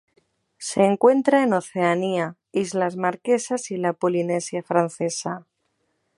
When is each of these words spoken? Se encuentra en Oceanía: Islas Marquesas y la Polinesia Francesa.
Se 0.57 0.83
encuentra 0.83 1.43
en 1.43 1.53
Oceanía: 1.53 2.35
Islas 2.51 2.95
Marquesas 2.97 3.69
y 3.69 3.77
la 3.77 3.93
Polinesia 3.93 4.63
Francesa. 4.63 5.45